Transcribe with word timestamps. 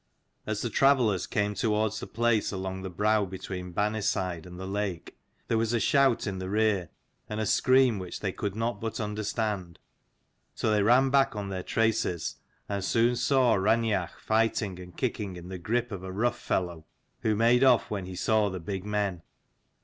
As 0.47 0.63
the 0.63 0.71
travellers 0.71 1.27
came 1.27 1.53
towards 1.53 1.99
the 1.99 2.07
place, 2.07 2.51
along 2.51 2.81
the 2.81 2.89
brow 2.89 3.23
between 3.23 3.71
Banniside 3.71 4.47
and 4.47 4.59
the 4.59 4.65
lake, 4.65 5.15
there 5.47 5.59
was 5.59 5.73
a 5.73 5.79
shout 5.79 6.25
in 6.25 6.39
the 6.39 6.49
rear, 6.49 6.89
and 7.29 7.39
a 7.39 7.45
scream, 7.45 7.99
which 7.99 8.19
they 8.19 8.31
could 8.31 8.55
not 8.55 8.81
but 8.81 8.99
understand. 8.99 9.77
So 10.55 10.71
they 10.71 10.81
ran 10.81 11.11
back 11.11 11.35
on 11.35 11.49
their 11.49 11.61
traces, 11.61 12.37
and 12.67 12.83
soon 12.83 13.15
saw 13.15 13.53
Raineach 13.53 14.17
fighting 14.17 14.79
and 14.79 14.97
kicking 14.97 15.35
in 15.35 15.49
the 15.49 15.59
grip 15.59 15.91
of 15.91 16.01
a 16.01 16.11
rough 16.11 16.39
fellow, 16.39 16.87
who 17.19 17.35
made 17.35 17.63
off 17.63 17.91
when 17.91 18.07
he 18.07 18.15
saw 18.15 18.49
the 18.49 18.59
big 18.59 18.83
men. 18.83 19.21